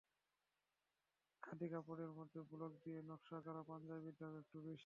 খাদি 1.43 1.67
কাপড়ের 1.69 2.11
মধ্যে 2.17 2.39
ব্লক 2.51 2.73
দিয়ে 2.83 2.99
নকশা 3.09 3.37
করা 3.45 3.61
পাঞ্জাবির 3.63 4.15
দাম 4.19 4.33
একটু 4.41 4.57
বেশি। 4.61 4.79